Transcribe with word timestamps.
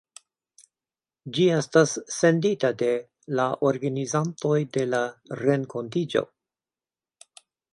Ĝi 1.37 1.43
estas 1.57 1.91
sendita 2.15 2.71
de 2.81 2.89
la 3.41 3.45
organizantoj 3.73 4.57
de 4.79 4.87
la 4.95 5.03
renkontiĝo. 5.45 6.25